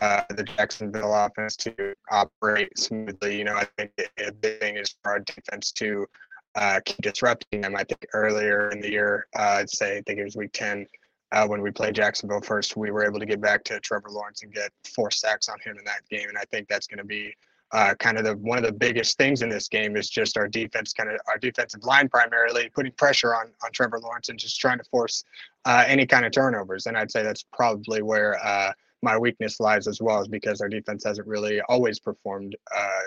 [0.00, 3.38] uh, the Jacksonville offense to operate smoothly.
[3.38, 6.06] You know, I think a big thing is for our defense to
[6.54, 7.74] uh, keep disrupting them.
[7.74, 10.86] I think earlier in the year, uh, I'd say I think it was week ten.
[11.32, 14.42] Uh, when we played Jacksonville first, we were able to get back to Trevor Lawrence
[14.42, 17.04] and get four sacks on him in that game, and I think that's going to
[17.04, 17.34] be
[17.72, 20.48] uh, kind of the one of the biggest things in this game is just our
[20.48, 24.58] defense, kind of our defensive line primarily putting pressure on on Trevor Lawrence and just
[24.58, 25.24] trying to force
[25.64, 26.86] uh, any kind of turnovers.
[26.86, 30.68] And I'd say that's probably where uh, my weakness lies as well, is because our
[30.68, 33.02] defense hasn't really always performed uh,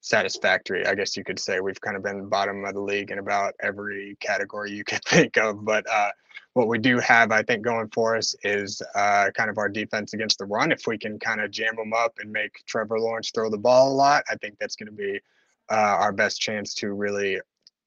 [0.00, 0.86] satisfactory.
[0.86, 3.54] I guess you could say we've kind of been bottom of the league in about
[3.60, 6.10] every category you could think of, but uh,
[6.54, 10.14] what we do have, I think, going for us is uh, kind of our defense
[10.14, 10.70] against the run.
[10.72, 13.92] If we can kind of jam them up and make Trevor Lawrence throw the ball
[13.92, 15.20] a lot, I think that's going to be
[15.70, 17.40] uh, our best chance to really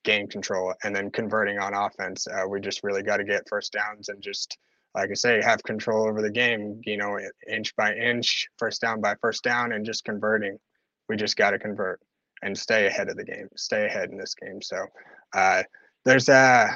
[0.04, 0.74] gain control.
[0.84, 4.22] And then converting on offense, uh, we just really got to get first downs and
[4.22, 4.58] just,
[4.94, 6.82] like I say, have control over the game.
[6.86, 7.18] You know,
[7.50, 10.58] inch by inch, first down by first down, and just converting.
[11.08, 12.02] We just got to convert
[12.42, 14.62] and stay ahead of the game, stay ahead in this game.
[14.62, 14.86] So
[15.34, 15.64] uh,
[16.04, 16.68] there's a uh,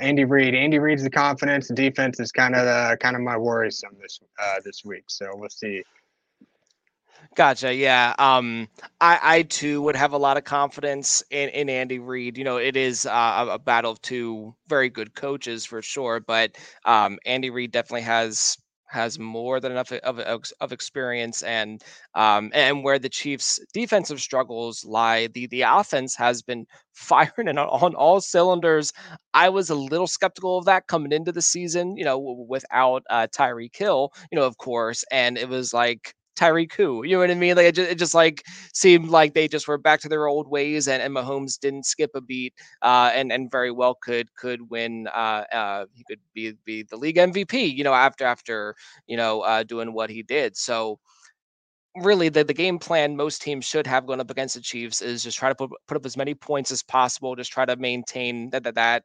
[0.00, 0.54] Andy Reid.
[0.54, 1.68] Andy Reid's the confidence.
[1.68, 5.04] The defense is kind of the kind of my worrisome this uh, this week.
[5.08, 5.82] So we'll see.
[7.34, 7.74] Gotcha.
[7.74, 8.14] Yeah.
[8.18, 8.68] Um,
[9.00, 12.38] I, I too would have a lot of confidence in, in Andy Reid.
[12.38, 16.56] You know, it is uh, a battle of two very good coaches for sure, but
[16.84, 18.56] um, Andy Reid definitely has
[18.94, 21.82] has more than enough of, of, of experience and
[22.14, 27.58] um, and where the Chiefs defensive struggles lie the the offense has been firing on,
[27.58, 28.92] on all cylinders.
[29.34, 33.26] I was a little skeptical of that coming into the season you know without uh,
[33.36, 37.04] Tyreek Hill you know of course and it was like Tyreek who?
[37.04, 37.56] You know what I mean?
[37.56, 38.42] Like it just, it just like
[38.72, 42.10] seemed like they just were back to their old ways, and, and Mahomes didn't skip
[42.14, 45.06] a beat, uh, and and very well could could win.
[45.08, 47.74] Uh, uh, he could be be the league MVP.
[47.74, 48.74] You know, after after
[49.06, 50.56] you know uh, doing what he did.
[50.56, 50.98] So
[51.96, 55.22] really the, the game plan most teams should have going up against the Chiefs is
[55.22, 58.50] just try to put, put up as many points as possible, just try to maintain
[58.50, 59.04] that that that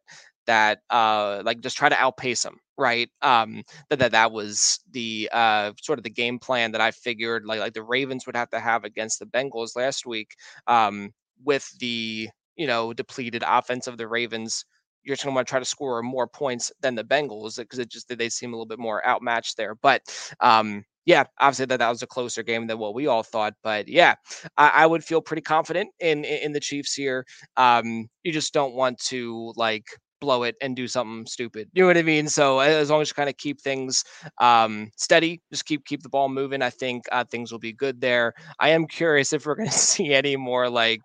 [0.50, 5.30] that uh like just try to outpace them right um that that, that was the
[5.32, 8.50] uh sort of the game plan that i figured like like the ravens would have
[8.50, 10.36] to have against the bengals last week
[10.68, 11.12] um
[11.46, 14.66] with the you know depleted offense of the ravens
[15.04, 17.90] you're going to want to try to score more points than the bengals because it
[17.90, 20.02] just they seem a little bit more outmatched there but
[20.40, 23.56] um yeah, obviously that, that was a closer game than what we all thought.
[23.64, 24.14] But yeah,
[24.58, 27.26] I, I would feel pretty confident in, in, in the Chiefs here.
[27.58, 29.86] Um, you just don't want to like
[30.20, 31.70] blow it and do something stupid.
[31.74, 32.28] You know what I mean?
[32.28, 34.04] So as long as you kind of keep things
[34.40, 38.02] um, steady, just keep keep the ball moving, I think uh, things will be good
[38.02, 38.34] there.
[38.60, 41.02] I am curious if we're going to see any more like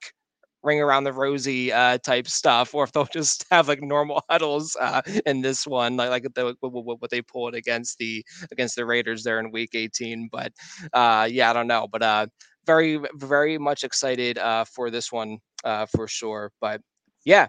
[0.63, 4.77] ring around the rosy uh, type stuff, or if they'll just have like normal huddles
[4.81, 9.23] uh, in this one, like like the, what, they pulled against the against the Raiders
[9.23, 10.29] there in Week 18.
[10.33, 10.53] But
[10.93, 12.27] uh, yeah, I don't know, but uh,
[12.67, 16.51] very very much excited uh, for this one uh, for sure.
[16.61, 16.81] But
[17.25, 17.49] yeah,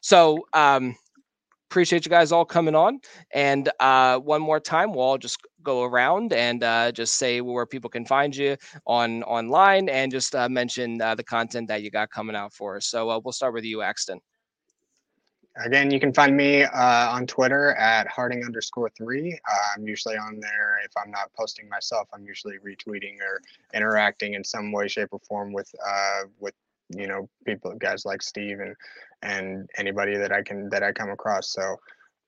[0.00, 0.94] so um,
[1.74, 3.00] appreciate you guys all coming on.
[3.32, 7.66] And uh, one more time, we'll all just go around and uh, just say where
[7.66, 8.56] people can find you
[8.86, 12.80] on online and just uh, mention uh, the content that you got coming out for.
[12.80, 14.20] So uh, we'll start with you, Axton.
[15.66, 19.36] Again, you can find me uh, on Twitter at Harding underscore three.
[19.76, 20.78] I'm usually on there.
[20.84, 23.40] If I'm not posting myself, I'm usually retweeting or
[23.72, 25.72] interacting in some way, shape, or form with
[26.38, 26.54] with
[26.90, 28.74] you know people guys like steve and
[29.22, 31.52] and anybody that i can that i come across.
[31.52, 31.76] So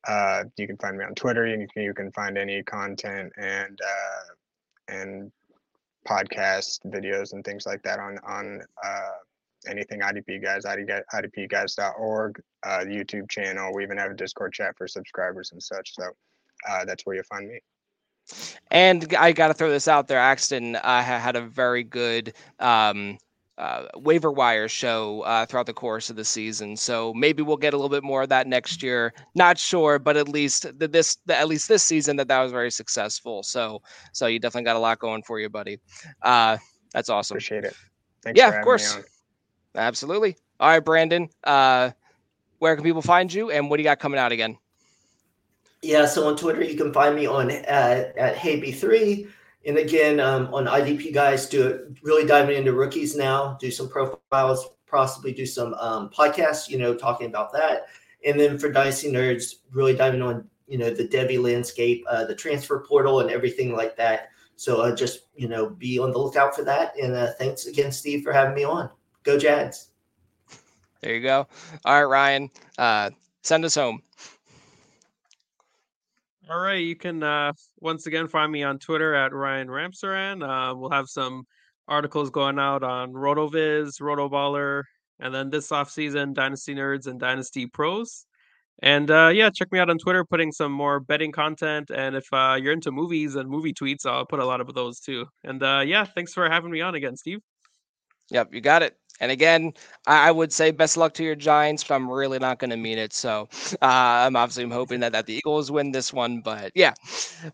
[0.09, 3.79] uh, you can find me on twitter you can, you can find any content and
[3.81, 5.33] uh, and
[6.09, 9.11] podcast videos and things like that on on uh,
[9.69, 13.73] anything idp guys idpguys.org uh, youtube channel.
[13.75, 15.95] We even have a discord chat for subscribers and such.
[15.95, 16.05] So
[16.69, 17.61] uh, that's where you'll find me.
[18.71, 20.19] And I got to throw this out there.
[20.19, 23.19] Axton uh, had a very good um,
[23.59, 26.77] uh, waiver wire show uh, throughout the course of the season.
[26.77, 29.15] So maybe we'll get a little bit more of that next year.
[29.35, 32.53] Not sure, but at least the, this the, at least this season that that was
[32.53, 33.43] very successful.
[33.43, 33.83] So
[34.13, 35.79] so you definitely got a lot going for you, buddy.
[36.23, 36.59] Uh,
[36.93, 37.37] that's awesome.
[37.37, 37.75] Appreciate it.
[38.23, 38.99] Thanks yeah, of course.
[39.75, 40.37] Absolutely.
[40.61, 41.29] All right, Brandon.
[41.45, 41.91] Uh,
[42.59, 44.57] where can people find you, and what do you got coming out again?
[45.83, 49.29] Yeah, so on Twitter you can find me on uh, at HeyB3.
[49.67, 53.89] And again, um, on IDP guys, do it really diving into rookies now, do some
[53.89, 57.87] profiles possibly do some um, podcasts, you know, talking about that.
[58.25, 62.35] And then for Dynasty Nerds, really diving on, you know, the Devy landscape, uh, the
[62.35, 64.31] transfer portal, and everything like that.
[64.57, 66.99] So uh, just, you know, be on the lookout for that.
[66.99, 68.91] And uh, thanks again, Steve, for having me on.
[69.23, 69.89] Go Jags.
[71.03, 71.47] There you go.
[71.85, 73.11] All right, Ryan, uh,
[73.43, 74.03] send us home.
[76.49, 80.43] All right, you can uh, once again find me on Twitter at Ryan Ramsaran.
[80.45, 81.43] Uh, we'll have some
[81.89, 84.85] articles going out on RotoViz, RotoBaller,
[85.19, 88.27] and then this off season, Dynasty Nerds and Dynasty Pros.
[88.81, 91.91] And uh, yeah, check me out on Twitter, putting some more betting content.
[91.91, 95.01] And if uh, you're into movies and movie tweets, I'll put a lot of those
[95.01, 95.27] too.
[95.43, 97.41] And uh, yeah, thanks for having me on again, Steve.
[98.31, 98.97] Yep, you got it.
[99.21, 99.73] And again,
[100.07, 102.99] I would say best luck to your Giants, but I'm really not going to mean
[102.99, 103.13] it.
[103.13, 103.49] So
[103.83, 106.41] uh, I'm obviously hoping that, that the Eagles win this one.
[106.41, 106.93] But yeah,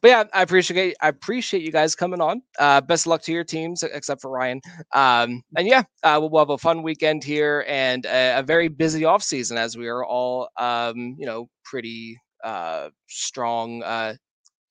[0.01, 2.43] but yeah, I appreciate I appreciate you guys coming on.
[2.59, 4.61] Uh, best luck to your teams, except for Ryan.
[4.93, 8.69] Um, and yeah, uh, we'll, we'll, have a fun weekend here and a, a very
[8.69, 14.15] busy off season as we are all um, you know pretty uh, strong uh,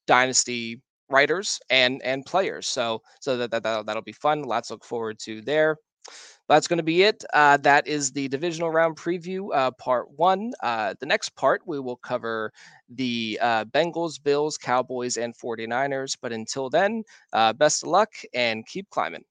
[0.08, 2.68] dynasty writers and and players.
[2.68, 4.44] So so that, that that'll be fun.
[4.44, 5.78] Lots to look forward to there
[6.48, 7.24] that's going to be it.
[7.34, 10.52] Uh, that is the divisional round preview, uh, part one.
[10.62, 12.52] Uh, the next part, we will cover
[12.90, 16.18] the uh, Bengals, Bills, Cowboys, and 49ers.
[16.22, 19.24] But until then, uh, best of luck and keep climbing.